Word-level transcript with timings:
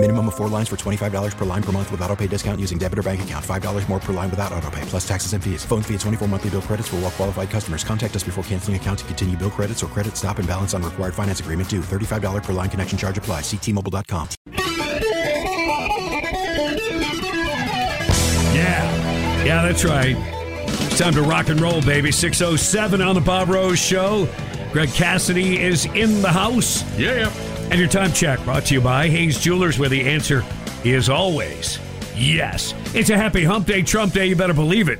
Minimum 0.00 0.28
of 0.28 0.36
four 0.36 0.46
lines 0.48 0.68
for 0.68 0.76
$25 0.76 1.36
per 1.36 1.44
line 1.44 1.62
per 1.62 1.72
month 1.72 1.90
with 1.90 2.00
auto 2.02 2.14
pay 2.14 2.28
discount 2.28 2.60
using 2.60 2.78
debit 2.78 3.00
or 3.00 3.02
bank 3.02 3.20
account. 3.22 3.44
$5 3.44 3.88
more 3.88 3.98
per 3.98 4.12
line 4.12 4.30
without 4.30 4.52
auto 4.52 4.70
pay, 4.70 4.82
plus 4.82 5.06
taxes 5.06 5.32
and 5.32 5.42
fees. 5.42 5.64
Phone 5.64 5.82
fee 5.82 5.94
at 5.94 6.00
24 6.00 6.28
monthly 6.28 6.50
bill 6.50 6.62
credits 6.62 6.86
for 6.86 6.96
all 6.96 7.02
well 7.02 7.10
qualified 7.10 7.50
customers. 7.50 7.82
Contact 7.82 8.14
us 8.14 8.22
before 8.22 8.44
canceling 8.44 8.76
account 8.76 9.00
to 9.00 9.04
continue 9.06 9.36
bill 9.36 9.50
credits 9.50 9.82
or 9.82 9.88
credit 9.88 10.16
stop 10.16 10.38
and 10.38 10.46
balance 10.46 10.72
on 10.72 10.84
required 10.84 11.14
finance 11.14 11.40
agreement 11.40 11.68
due. 11.68 11.80
$35 11.80 12.44
per 12.44 12.52
line 12.52 12.70
connection 12.70 12.96
charge 12.96 13.18
apply. 13.18 13.40
Ctmobile.com. 13.40 14.28
Yeah. 18.54 19.44
Yeah, 19.44 19.62
that's 19.62 19.84
right. 19.84 20.14
It's 20.16 20.98
time 20.98 21.14
to 21.14 21.22
rock 21.22 21.48
and 21.48 21.60
roll, 21.60 21.82
baby. 21.82 22.12
607 22.12 23.02
on 23.02 23.16
the 23.16 23.20
Bob 23.20 23.48
Rose 23.48 23.80
Show. 23.80 24.28
Greg 24.72 24.90
Cassidy 24.90 25.60
is 25.60 25.86
in 25.86 26.22
the 26.22 26.30
house. 26.30 26.84
Yeah. 26.96 27.32
And 27.70 27.78
your 27.78 27.88
time 27.88 28.12
check 28.12 28.42
brought 28.44 28.64
to 28.66 28.74
you 28.74 28.80
by 28.80 29.08
Hayes 29.08 29.38
Jewelers, 29.38 29.78
where 29.78 29.90
the 29.90 30.00
answer 30.00 30.42
is 30.84 31.10
always 31.10 31.78
yes. 32.16 32.74
It's 32.94 33.10
a 33.10 33.16
happy 33.16 33.44
hump 33.44 33.66
day, 33.66 33.82
Trump 33.82 34.14
day. 34.14 34.26
You 34.26 34.36
better 34.36 34.54
believe 34.54 34.88
it. 34.88 34.98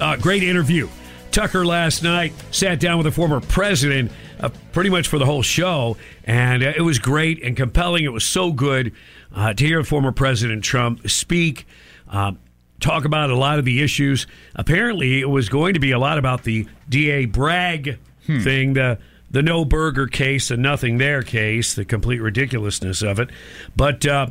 Uh, 0.00 0.16
great 0.16 0.42
interview. 0.42 0.86
Tucker 1.30 1.64
last 1.64 2.02
night 2.02 2.34
sat 2.50 2.78
down 2.78 2.98
with 2.98 3.06
a 3.06 3.10
former 3.10 3.40
president 3.40 4.12
uh, 4.38 4.50
pretty 4.72 4.90
much 4.90 5.08
for 5.08 5.18
the 5.18 5.24
whole 5.24 5.40
show, 5.42 5.96
and 6.24 6.62
uh, 6.62 6.72
it 6.76 6.82
was 6.82 6.98
great 6.98 7.42
and 7.42 7.56
compelling. 7.56 8.04
It 8.04 8.12
was 8.12 8.24
so 8.24 8.52
good 8.52 8.92
uh, 9.34 9.54
to 9.54 9.64
hear 9.64 9.82
former 9.82 10.12
President 10.12 10.62
Trump 10.62 11.08
speak, 11.08 11.66
uh, 12.08 12.32
talk 12.80 13.06
about 13.06 13.30
a 13.30 13.36
lot 13.36 13.58
of 13.58 13.64
the 13.64 13.82
issues. 13.82 14.26
Apparently, 14.54 15.20
it 15.20 15.28
was 15.30 15.48
going 15.48 15.72
to 15.74 15.80
be 15.80 15.92
a 15.92 15.98
lot 15.98 16.18
about 16.18 16.44
the 16.44 16.66
DA 16.88 17.24
Bragg 17.24 17.98
thing, 18.42 18.74
the 18.74 18.98
the 19.30 19.42
no 19.42 19.64
burger 19.64 20.06
case, 20.06 20.48
the 20.48 20.56
nothing 20.56 20.98
there 20.98 21.22
case, 21.22 21.74
the 21.74 21.84
complete 21.84 22.20
ridiculousness 22.20 23.02
of 23.02 23.18
it, 23.20 23.30
but 23.76 24.04
uh, 24.06 24.26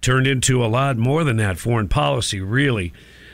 turned 0.00 0.26
into 0.26 0.64
a 0.64 0.66
lot 0.68 0.96
more 0.96 1.24
than 1.24 1.36
that. 1.38 1.58
Foreign 1.58 1.88
policy 1.88 2.40
really 2.40 2.92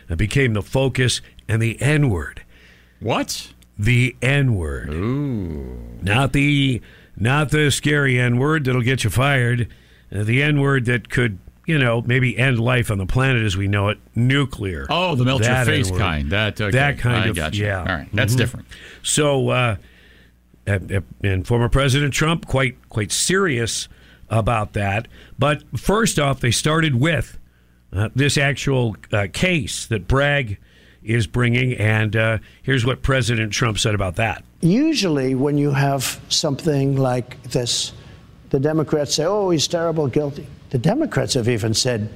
uh, 0.08 0.14
became 0.16 0.54
the 0.54 0.62
focus, 0.62 1.20
and 1.48 1.60
the 1.60 1.80
N 1.82 2.08
word 2.10 2.42
What? 3.00 3.52
the 3.78 4.14
N 4.22 4.54
word. 4.54 4.91
Ooh. 4.92 5.98
Not 6.02 6.32
the 6.32 6.80
not 7.16 7.50
the 7.50 7.70
scary 7.70 8.18
N 8.18 8.38
word 8.38 8.64
that'll 8.64 8.82
get 8.82 9.04
you 9.04 9.10
fired. 9.10 9.68
Uh, 10.14 10.22
the 10.24 10.42
N 10.42 10.60
word 10.60 10.84
that 10.86 11.08
could, 11.10 11.38
you 11.66 11.78
know, 11.78 12.02
maybe 12.02 12.36
end 12.38 12.58
life 12.58 12.91
on 12.91 12.98
the 12.98 13.06
planet 13.06 13.42
as 13.44 13.56
we 13.56 13.68
know 13.68 13.88
it. 13.88 13.98
Nuclear. 14.14 14.86
Oh, 14.91 15.14
the 15.14 15.24
melt 15.24 15.42
your 15.44 15.64
face 15.64 15.86
N-word. 15.88 15.98
kind. 16.00 16.30
That 16.32 16.60
okay. 16.60 16.70
That 16.70 16.98
kind 16.98 17.24
I 17.24 17.26
of 17.28 17.36
gotcha. 17.36 17.56
yeah. 17.58 17.78
All 17.80 17.84
right, 17.86 18.08
that's 18.12 18.34
Mhm. 18.34 18.38
different. 18.38 18.66
So, 19.02 19.48
uh, 19.50 19.76
and 20.66 21.47
former 21.47 21.69
President 21.69 22.14
Trump 22.14 22.47
quite 22.47 22.77
quite 22.89 23.12
serious 23.12 23.89
about 24.28 24.75
that. 24.75 25.08
But 25.39 25.62
first 25.78 26.19
off, 26.19 26.41
they 26.41 26.50
started 26.50 26.94
with 26.94 27.39
uh, 27.92 28.11
this 28.14 28.39
actual 28.39 28.97
uh, 29.12 29.27
case 29.33 29.86
that 29.86 30.06
Bragg 30.06 30.58
is 31.03 31.27
bringing, 31.27 31.75
and 31.75 32.14
uh, 32.14 32.38
here's 32.62 32.84
what 32.84 33.03
President 33.03 33.53
Trump 33.53 33.78
said 33.78 33.94
about 33.94 34.16
that. 34.16 34.44
Usually, 34.61 35.34
when 35.34 35.58
you 35.58 35.72
have 35.72 36.20
something 36.28 36.97
like 36.97 37.42
this, 37.44 37.92
the 38.50 38.61
Democrats 38.61 39.14
say, 39.14 39.25
oh, 39.25 39.50
he's 39.50 39.66
terrible, 39.66 40.06
guilty. 40.08 40.47
The 40.70 40.78
Democrats 40.78 41.34
have 41.34 41.48
even 41.48 41.75
said, 41.75 42.11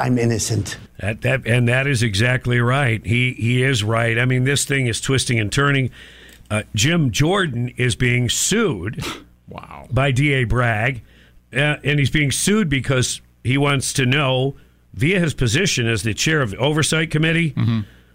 I'm 0.00 0.16
innocent. 0.16 0.78
That, 1.00 1.22
that 1.22 1.46
and 1.46 1.68
that 1.68 1.86
is 1.86 2.02
exactly 2.02 2.60
right. 2.60 3.04
He 3.04 3.32
he 3.32 3.62
is 3.62 3.82
right. 3.82 4.18
I 4.18 4.24
mean, 4.24 4.44
this 4.44 4.64
thing 4.64 4.86
is 4.86 5.00
twisting 5.00 5.40
and 5.40 5.52
turning. 5.52 5.90
Uh, 6.50 6.62
Jim 6.74 7.10
Jordan 7.10 7.72
is 7.76 7.96
being 7.96 8.28
sued. 8.28 9.04
Wow. 9.50 9.86
By 9.90 10.10
D.A. 10.10 10.44
Bragg, 10.44 11.00
uh, 11.54 11.76
and 11.82 11.98
he's 11.98 12.10
being 12.10 12.30
sued 12.30 12.68
because 12.68 13.22
he 13.42 13.56
wants 13.56 13.94
to 13.94 14.04
know, 14.04 14.56
via 14.92 15.18
his 15.20 15.32
position 15.32 15.86
as 15.86 16.02
the 16.02 16.12
chair 16.12 16.42
of 16.42 16.50
the 16.50 16.58
oversight 16.58 17.10
committee, 17.10 17.54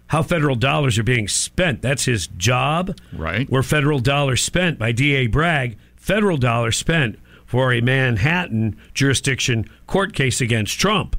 how 0.06 0.22
federal 0.22 0.54
dollars 0.54 0.96
are 0.96 1.02
being 1.02 1.26
spent. 1.26 1.82
That's 1.82 2.04
his 2.04 2.28
job. 2.28 2.96
Right. 3.12 3.50
Where 3.50 3.64
federal 3.64 3.98
dollars 3.98 4.42
spent 4.42 4.78
by 4.78 4.92
D.A. 4.92 5.26
Bragg, 5.26 5.76
federal 5.96 6.36
dollars 6.36 6.76
spent 6.76 7.18
for 7.44 7.72
a 7.72 7.80
Manhattan 7.80 8.76
jurisdiction 8.94 9.68
court 9.88 10.12
case 10.14 10.40
against 10.40 10.78
Trump. 10.78 11.16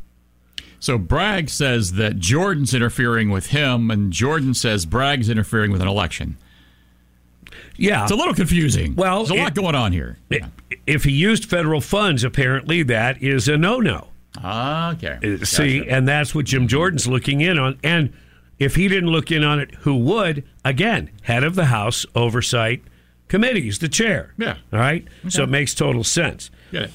So 0.79 0.97
Bragg 0.97 1.49
says 1.49 1.93
that 1.93 2.19
Jordan's 2.19 2.73
interfering 2.73 3.31
with 3.31 3.47
him, 3.47 3.91
and 3.91 4.13
Jordan 4.13 4.53
says 4.53 4.85
Bragg's 4.85 5.29
interfering 5.29 5.71
with 5.73 5.81
an 5.81 5.89
election. 5.89 6.37
Yeah. 7.77 8.03
It's 8.03 8.11
a 8.11 8.15
little 8.15 8.33
confusing. 8.33 8.95
Well, 8.95 9.19
there's 9.25 9.31
a 9.31 9.41
lot 9.41 9.49
it- 9.51 9.55
going 9.55 9.75
on 9.75 9.91
here. 9.91 10.17
If 10.87 11.03
he 11.03 11.11
used 11.11 11.45
federal 11.45 11.81
funds, 11.81 12.23
apparently 12.23 12.83
that 12.83 13.21
is 13.21 13.47
a 13.47 13.57
no 13.57 13.79
no. 13.79 14.07
Ah, 14.37 14.91
Okay. 14.91 15.37
See, 15.43 15.87
and 15.87 16.07
that's 16.07 16.35
what 16.35 16.45
Jim 16.45 16.67
Jordan's 16.67 17.07
looking 17.07 17.41
in 17.41 17.57
on. 17.57 17.77
And 17.83 18.11
if 18.59 18.75
he 18.75 18.87
didn't 18.87 19.09
look 19.09 19.31
in 19.31 19.43
on 19.43 19.59
it, 19.59 19.73
who 19.81 19.95
would? 19.97 20.43
Again, 20.63 21.09
head 21.23 21.43
of 21.43 21.55
the 21.55 21.65
House 21.65 22.05
Oversight 22.15 22.81
Committee, 23.27 23.61
he's 23.61 23.79
the 23.79 23.89
chair. 23.89 24.33
Yeah. 24.37 24.57
All 24.73 24.79
right. 24.79 25.07
So 25.29 25.43
it 25.43 25.49
makes 25.49 25.73
total 25.73 26.03
sense. 26.03 26.49
Get 26.71 26.83
it. 26.83 26.91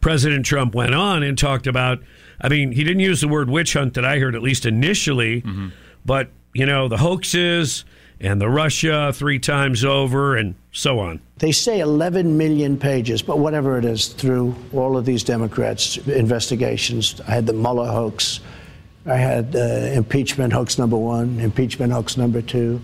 President 0.00 0.44
Trump 0.44 0.74
went 0.74 0.94
on 0.94 1.22
and 1.22 1.38
talked 1.38 1.66
about, 1.66 2.00
I 2.40 2.48
mean, 2.48 2.72
he 2.72 2.82
didn't 2.84 3.00
use 3.00 3.20
the 3.20 3.28
word 3.28 3.48
witch 3.48 3.74
hunt 3.74 3.94
that 3.94 4.04
I 4.04 4.18
heard, 4.18 4.34
at 4.34 4.42
least 4.42 4.66
initially, 4.66 5.42
Mm-hmm. 5.42 5.68
but, 6.04 6.30
you 6.54 6.66
know, 6.66 6.88
the 6.88 6.96
hoaxes 6.98 7.84
and 8.22 8.40
the 8.40 8.48
Russia 8.48 9.12
three 9.12 9.38
times 9.38 9.84
over 9.84 10.36
and 10.36 10.54
so 10.70 11.00
on. 11.00 11.20
They 11.38 11.52
say 11.52 11.80
11 11.80 12.38
million 12.38 12.78
pages, 12.78 13.20
but 13.20 13.40
whatever 13.40 13.76
it 13.78 13.84
is, 13.84 14.08
through 14.08 14.54
all 14.72 14.96
of 14.96 15.04
these 15.04 15.24
Democrats' 15.24 15.96
investigations, 16.06 17.20
I 17.26 17.32
had 17.32 17.46
the 17.46 17.52
Mueller 17.52 17.90
hoax, 17.90 18.40
I 19.04 19.16
had 19.16 19.56
uh, 19.56 19.58
impeachment 19.58 20.52
hoax 20.52 20.78
number 20.78 20.96
one, 20.96 21.40
impeachment 21.40 21.92
hoax 21.92 22.16
number 22.16 22.40
two, 22.40 22.80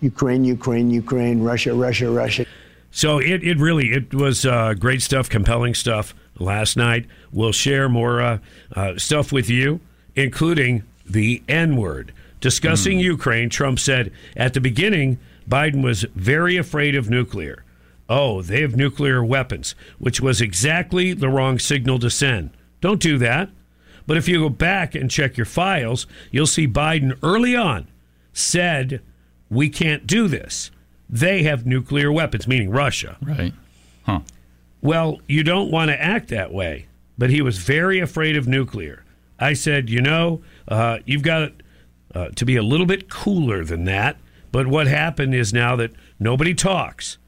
Ukraine, 0.00 0.44
Ukraine, 0.44 0.90
Ukraine, 0.90 1.42
Russia, 1.42 1.74
Russia, 1.74 2.10
Russia. 2.10 2.46
So 2.90 3.18
it, 3.18 3.44
it 3.44 3.58
really 3.58 3.92
it 3.92 4.14
was 4.14 4.46
uh, 4.46 4.72
great 4.74 5.02
stuff, 5.02 5.28
compelling 5.28 5.74
stuff 5.74 6.14
last 6.38 6.78
night. 6.78 7.04
We'll 7.30 7.52
share 7.52 7.90
more 7.90 8.22
uh, 8.22 8.38
uh, 8.74 8.96
stuff 8.96 9.30
with 9.30 9.50
you, 9.50 9.80
including 10.16 10.84
the 11.04 11.42
N 11.48 11.76
word. 11.76 12.12
Discussing 12.40 12.98
Ukraine, 12.98 13.50
Trump 13.50 13.78
said 13.78 14.12
at 14.36 14.54
the 14.54 14.60
beginning 14.60 15.18
Biden 15.48 15.82
was 15.82 16.04
very 16.14 16.56
afraid 16.56 16.94
of 16.96 17.10
nuclear. 17.10 17.64
Oh, 18.08 18.42
they 18.42 18.62
have 18.62 18.74
nuclear 18.74 19.24
weapons, 19.24 19.74
which 19.98 20.20
was 20.20 20.40
exactly 20.40 21.12
the 21.12 21.28
wrong 21.28 21.58
signal 21.58 21.98
to 22.00 22.10
send. 22.10 22.50
Don't 22.80 23.00
do 23.00 23.18
that. 23.18 23.50
But 24.06 24.16
if 24.16 24.26
you 24.26 24.40
go 24.40 24.48
back 24.48 24.94
and 24.94 25.10
check 25.10 25.36
your 25.36 25.46
files, 25.46 26.06
you'll 26.30 26.46
see 26.46 26.66
Biden 26.66 27.16
early 27.22 27.54
on 27.54 27.86
said, 28.32 29.00
We 29.48 29.68
can't 29.68 30.06
do 30.06 30.28
this. 30.28 30.70
They 31.08 31.42
have 31.42 31.66
nuclear 31.66 32.10
weapons, 32.12 32.46
meaning 32.46 32.70
Russia. 32.70 33.16
Right. 33.20 33.52
Huh. 34.04 34.20
Well, 34.80 35.20
you 35.26 35.42
don't 35.42 35.70
want 35.70 35.90
to 35.90 36.02
act 36.02 36.28
that 36.28 36.52
way. 36.52 36.86
But 37.18 37.30
he 37.30 37.42
was 37.42 37.58
very 37.58 38.00
afraid 38.00 38.36
of 38.36 38.48
nuclear. 38.48 39.04
I 39.38 39.52
said, 39.52 39.90
You 39.90 40.00
know, 40.00 40.42
uh, 40.68 40.98
you've 41.04 41.22
got 41.22 41.52
uh, 42.14 42.28
to 42.30 42.44
be 42.44 42.56
a 42.56 42.62
little 42.62 42.86
bit 42.86 43.08
cooler 43.08 43.64
than 43.64 43.84
that. 43.84 44.16
But 44.52 44.66
what 44.66 44.86
happened 44.86 45.34
is 45.34 45.52
now 45.52 45.76
that 45.76 45.92
nobody 46.18 46.54
talks. 46.54 47.18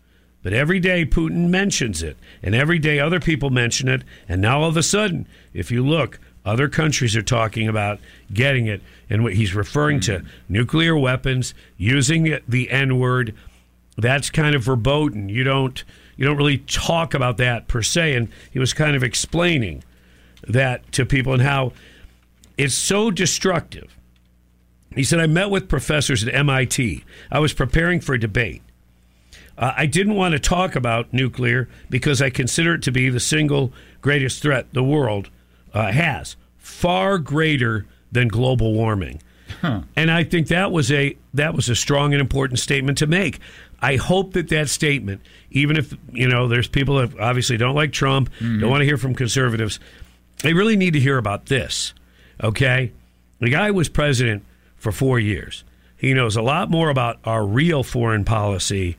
But 0.43 0.53
every 0.53 0.81
day 0.81 1.07
Putin 1.07 1.49
mentions 1.49 2.03
it, 2.03 2.17
and 2.43 2.55
every 2.55 2.79
day 2.79 2.99
other 2.99 3.21
people 3.21 3.51
mention 3.51 3.89
it, 3.89 4.03
and 4.29 4.43
now 4.43 4.61
all 4.61 4.69
of 4.69 4.77
a 4.77 4.83
sudden, 4.83 5.29
if 5.55 5.71
you 5.71 5.87
look, 5.87 6.19
other 6.45 6.69
countries 6.69 7.15
are 7.15 7.23
talking 7.23 7.69
about 7.69 8.01
getting 8.33 8.67
it, 8.67 8.83
and 9.09 9.23
what 9.23 9.35
he's 9.35 9.55
referring 9.55 10.01
to 10.01 10.25
nuclear 10.49 10.97
weapons, 10.99 11.55
using 11.77 12.41
the, 12.49 12.71
N 12.71 12.99
word. 12.99 13.35
That's 13.97 14.31
kind 14.31 14.57
of 14.57 14.65
verboten. 14.65 15.29
You 15.29 15.45
don't 15.45 15.85
you 16.17 16.25
don't 16.25 16.37
really 16.37 16.59
talk 16.59 17.15
about 17.15 17.37
that 17.37 17.69
per 17.69 17.83
se, 17.83 18.15
and 18.15 18.29
he 18.51 18.59
was 18.59 18.73
kind 18.73 18.97
of 18.97 19.03
explaining 19.03 19.85
that 20.49 20.91
to 20.93 21.07
people 21.07 21.33
and 21.35 21.43
how 21.43 21.73
it's 22.59 22.75
so 22.75 23.11
destructive. 23.11 23.97
He 24.95 25.05
said, 25.05 25.21
I 25.21 25.27
met 25.27 25.51
with 25.51 25.69
professors 25.69 26.27
at 26.27 26.35
MIT. 26.35 27.05
I 27.31 27.39
was 27.39 27.53
preparing 27.53 28.01
for 28.01 28.15
a 28.15 28.21
debate. 28.21 28.63
Uh, 29.57 29.73
I 29.77 29.87
didn't 29.87 30.15
want 30.15 30.33
to 30.33 30.39
talk 30.39 30.75
about 30.75 31.13
nuclear 31.13 31.69
because 31.91 32.23
I 32.23 32.31
consider 32.31 32.75
it 32.75 32.83
to 32.83 32.93
be 32.93 33.11
the 33.11 33.21
single 33.21 33.73
greatest 34.01 34.43
threat 34.43 34.73
the 34.73 34.83
world 34.83 35.29
uh, 35.75 35.93
has, 35.93 36.37
far 36.59 37.19
greater 37.19 37.87
than 38.11 38.29
global 38.29 38.73
warming. 38.73 39.21
And 39.97 40.11
I 40.11 40.25
think 40.25 40.49
that 40.49 40.73
was 40.73 40.91
a 40.91 41.17
that 41.35 41.55
was 41.55 41.69
a 41.69 41.77
strong 41.77 42.15
and 42.15 42.21
important 42.21 42.59
statement 42.59 42.99
to 42.99 43.07
make. 43.07 43.39
I 43.81 43.97
hope 43.97 44.33
that 44.33 44.49
that 44.49 44.69
statement, 44.71 45.21
even 45.51 45.77
if 45.77 45.95
you 46.13 46.27
know 46.27 46.49
there's 46.49 46.69
people 46.69 46.97
that 46.97 47.19
obviously 47.21 47.59
don't 47.59 47.75
like 47.75 47.93
Trump, 47.93 48.31
don't 48.41 48.71
want 48.71 48.81
to 48.81 48.87
hear 48.87 48.97
from 48.97 49.15
conservatives, 49.15 49.79
they 50.43 50.55
really 50.55 50.77
need 50.77 50.95
to 50.95 51.01
hear 51.01 51.19
about 51.19 51.47
this. 51.47 51.93
Okay, 52.43 52.93
the 53.41 53.51
guy 53.51 53.71
was 53.71 53.89
president 53.91 54.43
for 54.83 54.91
four 54.91 55.21
years. 55.21 55.63
He 55.97 56.13
knows 56.13 56.35
a 56.35 56.43
lot 56.43 56.69
more 56.69 56.91
about 56.91 57.21
our 57.25 57.47
real 57.47 57.85
foreign 57.85 58.25
policy 58.25 58.97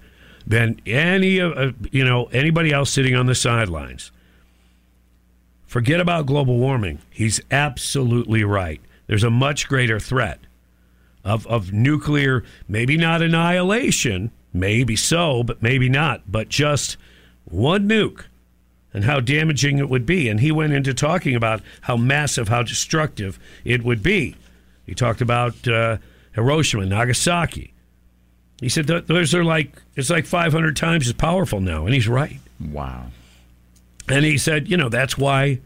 than 0.48 0.80
any 0.86 1.42
uh, 1.42 1.74
you 1.92 2.06
know 2.06 2.26
anybody 2.32 2.72
else 2.72 2.90
sitting 2.90 3.16
on 3.16 3.26
the 3.26 3.36
sidelines. 3.36 4.10
Forget 5.66 6.00
about 6.00 6.26
global 6.26 6.58
warming. 6.58 7.00
He's 7.10 7.42
absolutely 7.52 8.46
right. 8.46 8.80
There's 9.08 9.26
a 9.26 9.30
much 9.30 9.68
greater 9.68 10.00
threat 10.00 10.40
of, 11.26 11.46
of 11.48 11.74
nuclear, 11.74 12.46
maybe 12.68 12.96
not 12.96 13.22
annihilation, 13.22 14.32
maybe 14.54 14.96
so, 14.96 15.44
but 15.44 15.62
maybe 15.62 15.90
not, 15.90 16.32
but 16.32 16.48
just 16.48 16.96
one 17.44 17.90
nuke 17.90 18.26
and 18.94 19.04
how 19.04 19.20
damaging 19.20 19.80
it 19.80 19.90
would 19.90 20.06
be. 20.06 20.30
And 20.30 20.40
he 20.40 20.52
went 20.52 20.74
into 20.74 20.94
talking 20.94 21.36
about 21.36 21.62
how 21.82 21.98
massive, 21.98 22.48
how 22.48 22.64
destructive 22.64 23.38
it 23.66 23.84
would 23.84 24.02
be. 24.04 24.36
He 24.86 24.96
talked 24.96 25.22
about 25.22 25.68
uh, 25.68 25.98
Hiroshima, 26.34 26.86
Nagasaki. 26.86 27.74
He 28.60 28.70
said 28.70 28.88
those 28.88 29.34
are 29.36 29.44
like 29.44 29.82
it's 29.96 30.10
like 30.10 30.26
500 30.26 30.76
times 30.76 31.08
as 31.08 31.14
powerful 31.14 31.60
now, 31.60 31.86
and 31.86 31.94
he's 31.94 32.08
right. 32.08 32.40
Wow. 32.60 33.08
And 34.08 34.26
he 34.26 34.38
said, 34.38 34.70
you 34.70 34.78
know, 34.78 34.90
that's 34.90 35.18
why 35.18 35.60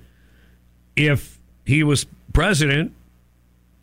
if 0.95 1.37
he 1.65 1.83
was 1.83 2.05
president, 2.33 2.93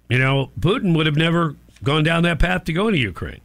you 0.09 0.19
know, 0.19 0.51
Putin 0.59 0.97
would 0.97 1.07
have 1.07 1.17
never 1.17 1.57
gone 1.83 2.03
down 2.05 2.23
that 2.25 2.39
path 2.39 2.65
to 2.65 2.73
go 2.73 2.89
into 2.89 2.99
Ukraine. 2.99 3.41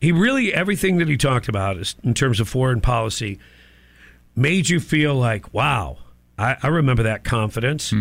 He 0.00 0.12
really, 0.12 0.54
everything 0.54 0.98
that 0.98 1.08
he 1.08 1.16
talked 1.16 1.48
about 1.48 1.76
is, 1.76 1.96
in 2.04 2.14
terms 2.14 2.38
of 2.40 2.48
foreign 2.48 2.80
policy 2.80 3.38
made 4.36 4.68
you 4.68 4.78
feel 4.78 5.14
like, 5.14 5.52
wow, 5.52 5.98
I, 6.38 6.56
I 6.62 6.68
remember 6.68 7.02
that 7.02 7.24
confidence. 7.24 7.92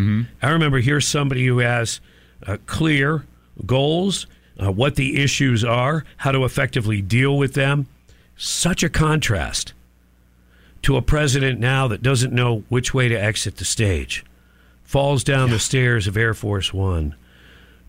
I 0.41 0.49
remember 0.49 0.79
here's 0.79 1.07
somebody 1.07 1.45
who 1.47 1.57
has 1.59 1.99
uh, 2.45 2.57
clear 2.65 3.25
goals, 3.65 4.27
uh, 4.61 4.71
what 4.71 4.95
the 4.95 5.21
issues 5.21 5.63
are, 5.63 6.03
how 6.17 6.31
to 6.31 6.43
effectively 6.43 7.01
deal 7.01 7.37
with 7.37 7.53
them. 7.53 7.87
Such 8.35 8.83
a 8.83 8.89
contrast 8.89 9.73
to 10.83 10.95
a 10.95 11.01
president 11.01 11.59
now 11.59 11.87
that 11.87 12.03
doesn't 12.03 12.33
know 12.33 12.63
which 12.69 12.93
way 12.93 13.07
to 13.09 13.15
exit 13.15 13.57
the 13.57 13.65
stage, 13.65 14.23
falls 14.83 15.23
down 15.23 15.49
the 15.49 15.59
stairs 15.59 16.07
of 16.07 16.15
Air 16.15 16.33
Force 16.33 16.73
One, 16.73 17.15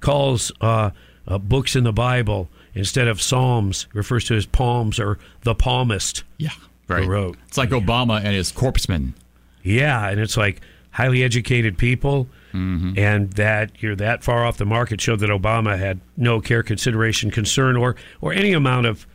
calls 0.01 0.51
uh, 0.61 0.91
uh, 1.27 1.39
books 1.39 1.77
in 1.77 1.85
the 1.85 1.93
Bible 1.93 2.49
instead 2.75 3.09
of 3.09 3.21
Psalms, 3.21 3.87
refers 3.93 4.25
to 4.25 4.35
his 4.35 4.47
palms 4.47 4.99
or 4.99 5.19
the 5.43 5.55
palmist. 5.55 6.25
Yeah. 6.39 6.51
Right. 6.89 7.07
Wrote. 7.07 7.37
It's 7.49 7.59
like 7.59 7.71
Obama 7.71 8.17
and 8.17 8.35
his 8.35 8.51
corpsemen. 8.51 9.15
Yeah, 9.63 10.09
and 10.09 10.19
it's 10.19 10.37
like 10.39 10.63
highly 10.91 11.23
educated 11.23 11.79
people, 11.79 12.29
mm-hmm. 12.53 12.95
and 12.97 13.33
that 13.33 13.83
you're 13.83 13.97
that 13.97 14.25
far 14.25 14.45
off 14.45 14.57
the 14.57 14.65
market 14.65 15.01
showed 15.01 15.21
that 15.21 15.31
Obama 15.31 15.79
had 15.79 16.01
no 16.17 16.41
care, 16.41 16.63
consideration, 16.63 17.31
concern, 17.31 17.77
or 17.77 17.97
or 18.21 18.33
any 18.33 18.53
amount 18.53 18.87
of 18.87 19.07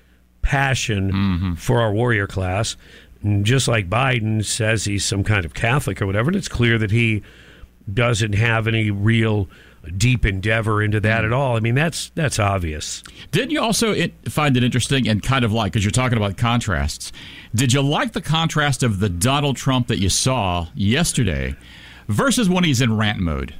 passion 0.41 1.11
mm-hmm. 1.11 1.53
for 1.55 1.81
our 1.81 1.91
warrior 1.91 2.27
class. 2.27 2.75
And 3.21 3.45
just 3.45 3.67
like 3.67 3.89
Biden 3.89 4.43
says 4.43 4.85
he's 4.85 5.05
some 5.05 5.23
kind 5.23 5.45
of 5.45 5.53
Catholic 5.53 6.01
or 6.01 6.05
whatever, 6.05 6.29
and 6.29 6.35
it's 6.35 6.49
clear 6.49 6.77
that 6.77 6.91
he 6.91 7.23
doesn't 7.91 8.33
have 8.33 8.67
any 8.67 8.91
real 8.91 9.49
deep 9.97 10.25
endeavor 10.25 10.81
into 10.81 10.99
that 11.01 11.23
mm. 11.23 11.25
at 11.25 11.33
all. 11.33 11.57
I 11.57 11.59
mean, 11.59 11.75
that's 11.75 12.11
that's 12.15 12.39
obvious. 12.39 13.03
Didn't 13.31 13.51
you 13.51 13.61
also 13.61 13.91
it, 13.91 14.13
find 14.29 14.55
it 14.55 14.63
interesting 14.63 15.07
and 15.07 15.21
kind 15.21 15.43
of 15.43 15.51
like, 15.51 15.73
because 15.73 15.83
you're 15.83 15.91
talking 15.91 16.17
about 16.17 16.37
contrasts, 16.37 17.11
did 17.53 17.73
you 17.73 17.81
like 17.81 18.13
the 18.13 18.21
contrast 18.21 18.83
of 18.83 18.99
the 18.99 19.09
Donald 19.09 19.57
Trump 19.57 19.87
that 19.87 19.99
you 19.99 20.09
saw 20.09 20.67
yesterday 20.73 21.55
versus 22.07 22.49
when 22.49 22.63
he's 22.63 22.81
in 22.81 22.97
rant 22.97 23.19
mode? 23.19 23.53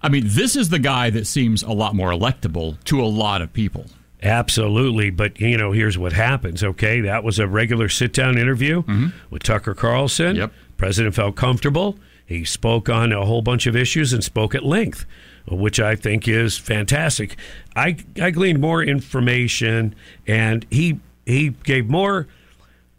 I 0.00 0.08
mean, 0.08 0.24
this 0.26 0.54
is 0.54 0.68
the 0.68 0.78
guy 0.78 1.10
that 1.10 1.26
seems 1.26 1.62
a 1.62 1.72
lot 1.72 1.94
more 1.94 2.10
electable 2.10 2.82
to 2.84 3.02
a 3.02 3.06
lot 3.06 3.42
of 3.42 3.52
people. 3.52 3.86
Absolutely, 4.22 5.10
but 5.10 5.40
you 5.40 5.56
know, 5.56 5.72
here's 5.72 5.96
what 5.96 6.12
happens. 6.12 6.64
Okay, 6.64 7.00
that 7.02 7.22
was 7.22 7.38
a 7.38 7.46
regular 7.46 7.88
sit-down 7.88 8.36
interview 8.36 8.82
mm-hmm. 8.82 9.08
with 9.30 9.42
Tucker 9.42 9.74
Carlson. 9.74 10.36
Yep. 10.36 10.52
President 10.76 11.14
felt 11.14 11.36
comfortable. 11.36 11.98
He 12.28 12.44
spoke 12.44 12.90
on 12.90 13.10
a 13.10 13.24
whole 13.24 13.40
bunch 13.40 13.66
of 13.66 13.74
issues 13.74 14.12
and 14.12 14.22
spoke 14.22 14.54
at 14.54 14.62
length, 14.62 15.06
which 15.50 15.80
I 15.80 15.96
think 15.96 16.28
is 16.28 16.58
fantastic. 16.58 17.36
I 17.74 17.96
I 18.20 18.30
gleaned 18.30 18.60
more 18.60 18.82
information, 18.82 19.94
and 20.26 20.66
he 20.70 21.00
he 21.24 21.50
gave 21.64 21.88
more 21.88 22.28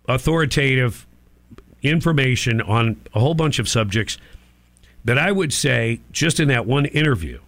authoritative 0.07 1.05
information 1.83 2.59
on 2.59 2.99
a 3.13 3.19
whole 3.19 3.35
bunch 3.35 3.59
of 3.59 3.69
subjects 3.69 4.17
that 5.05 5.19
I 5.19 5.31
would 5.31 5.53
say 5.53 6.01
just 6.11 6.39
in 6.39 6.47
that 6.47 6.65
one 6.65 6.85
interview 6.87 7.39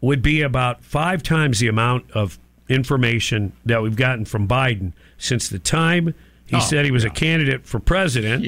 would 0.00 0.22
be 0.22 0.40
about 0.40 0.84
five 0.84 1.20
times 1.22 1.58
the 1.58 1.66
amount 1.66 2.08
of 2.12 2.38
information 2.68 3.52
that 3.64 3.82
we've 3.82 3.96
gotten 3.96 4.24
from 4.24 4.46
Biden 4.46 4.92
since 5.18 5.48
the 5.48 5.58
time 5.58 6.14
he 6.46 6.56
Oh, 6.56 6.60
said 6.60 6.84
he 6.84 6.92
was 6.92 7.04
a 7.04 7.10
candidate 7.10 7.66
for 7.66 7.80
president 7.80 8.44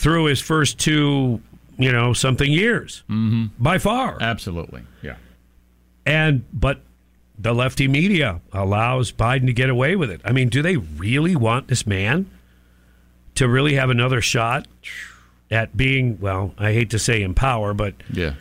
through 0.00 0.24
his 0.24 0.40
first 0.40 0.78
two, 0.78 1.42
you 1.78 1.92
know, 1.92 2.14
something 2.14 2.50
years 2.50 3.02
mm-hmm. 3.10 3.46
by 3.58 3.76
far. 3.76 4.16
Absolutely. 4.20 4.82
Yeah. 5.02 5.16
And 6.06 6.44
but 6.52 6.80
the 7.38 7.52
lefty 7.52 7.86
media 7.86 8.40
allows 8.52 9.12
Biden 9.12 9.46
to 9.46 9.52
get 9.52 9.68
away 9.68 9.96
with 9.96 10.10
it. 10.10 10.22
I 10.24 10.32
mean, 10.32 10.48
do 10.48 10.62
they 10.62 10.76
really 10.78 11.36
want 11.36 11.68
this 11.68 11.86
man 11.86 12.30
to 13.34 13.46
really 13.46 13.74
have 13.74 13.90
another 13.90 14.22
shot 14.22 14.66
at 15.50 15.76
being, 15.76 16.18
well, 16.18 16.54
I 16.56 16.72
hate 16.72 16.90
to 16.90 16.98
say 16.98 17.22
in 17.22 17.34
power, 17.34 17.74
but 17.74 17.94
Yeah. 18.10 18.34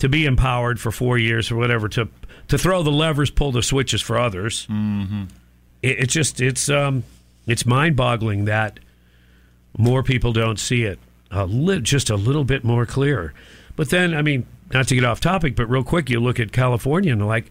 to 0.00 0.08
be 0.10 0.26
empowered 0.26 0.78
for 0.78 0.90
four 0.92 1.16
years 1.16 1.50
or 1.50 1.56
whatever 1.56 1.88
to 1.90 2.08
to 2.48 2.58
throw 2.58 2.82
the 2.82 2.92
levers, 2.92 3.30
pull 3.30 3.52
the 3.52 3.62
switches 3.62 4.02
for 4.02 4.18
others. 4.18 4.66
Mm-hmm. 4.70 5.24
It, 5.82 5.98
it's 6.00 6.12
just 6.12 6.40
it's 6.42 6.68
um 6.68 7.04
it's 7.46 7.64
mind 7.64 7.96
boggling 7.96 8.44
that 8.44 8.80
more 9.76 10.02
people 10.02 10.32
don't 10.32 10.58
see 10.58 10.82
it 10.84 10.98
a 11.30 11.44
li- 11.46 11.80
just 11.80 12.08
a 12.08 12.16
little 12.16 12.44
bit 12.44 12.64
more 12.64 12.86
clear. 12.86 13.34
But 13.74 13.90
then, 13.90 14.14
I 14.14 14.22
mean, 14.22 14.46
not 14.72 14.88
to 14.88 14.94
get 14.94 15.04
off 15.04 15.20
topic, 15.20 15.56
but 15.56 15.68
real 15.68 15.82
quick, 15.84 16.08
you 16.08 16.20
look 16.20 16.38
at 16.40 16.52
California 16.52 17.12
and 17.12 17.26
like 17.26 17.50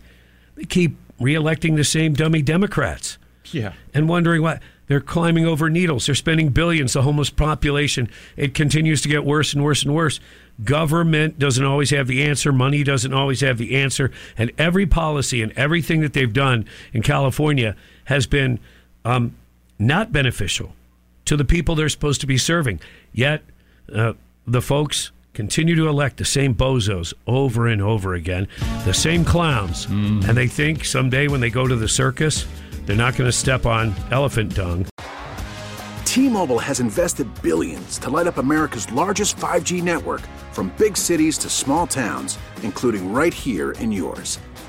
they 0.56 0.64
keep 0.64 0.96
reelecting 1.20 1.76
the 1.76 1.84
same 1.84 2.14
dummy 2.14 2.42
Democrats 2.42 3.18
Yeah. 3.52 3.74
and 3.94 4.08
wondering 4.10 4.42
why 4.42 4.60
they're 4.88 5.02
climbing 5.02 5.46
over 5.46 5.70
needles. 5.70 6.06
They're 6.06 6.16
spending 6.16 6.50
billions. 6.50 6.94
The 6.94 7.02
homeless 7.02 7.30
population 7.30 8.10
it 8.38 8.54
continues 8.54 9.02
to 9.02 9.10
get 9.10 9.26
worse 9.26 9.54
and 9.54 9.64
worse 9.64 9.84
and 9.84 9.94
worse. 9.94 10.20
Government 10.64 11.38
doesn't 11.38 11.64
always 11.66 11.90
have 11.90 12.08
the 12.08 12.24
answer. 12.24 12.52
Money 12.54 12.84
doesn't 12.84 13.14
always 13.14 13.42
have 13.42 13.58
the 13.58 13.76
answer. 13.76 14.12
And 14.38 14.52
every 14.58 14.86
policy 14.86 15.42
and 15.42 15.52
everything 15.54 16.02
that 16.02 16.14
they've 16.14 16.32
done 16.32 16.66
in 16.94 17.02
California 17.02 17.76
has 18.06 18.26
been 18.26 18.60
um, 19.04 19.36
not 19.78 20.12
beneficial 20.12 20.74
to 21.26 21.38
the 21.38 21.46
people 21.46 21.76
they're 21.76 21.90
supposed 21.90 22.22
to 22.22 22.28
be 22.28 22.38
serving. 22.38 22.80
Yet 23.12 23.44
uh, 23.94 24.14
the 24.48 24.62
folks 24.62 25.12
continue 25.34 25.76
to 25.76 25.88
elect 25.88 26.18
the 26.18 26.26
same 26.26 26.56
bozos 26.56 27.14
over 27.28 27.68
and 27.68 27.82
over 27.82 28.14
again, 28.14 28.48
the 28.86 28.94
same 28.94 29.26
clowns, 29.26 29.86
and 29.86 30.24
they 30.24 30.48
think 30.48 30.86
someday 30.86 31.28
when 31.28 31.42
they 31.42 31.50
go 31.50 31.68
to 31.68 31.76
the 31.76 31.90
circus, 31.90 32.48
they're 32.86 32.96
not 32.96 33.18
going 33.18 33.28
to 33.28 33.36
step 33.36 33.66
on 33.66 33.94
elephant 34.12 34.56
dung. 34.56 34.86
T-Mobile 36.06 36.60
has 36.60 36.80
invested 36.80 37.28
billions 37.42 37.98
to 38.00 38.10
light 38.10 38.28
up 38.28 38.38
America's 38.38 38.90
largest 38.94 39.36
5G 39.36 39.84
network 39.84 40.22
from 40.54 40.72
big 40.78 40.96
cities 40.96 41.38
to 41.40 41.50
small 41.50 41.86
towns, 41.86 42.40
including 42.64 43.12
right 43.12 43.34
here 43.34 43.72
in 43.74 43.92
yours. 43.92 44.40